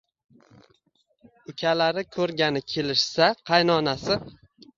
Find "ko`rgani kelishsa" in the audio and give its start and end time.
2.15-3.29